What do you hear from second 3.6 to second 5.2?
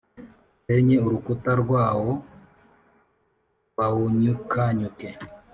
bawunyukanyuke.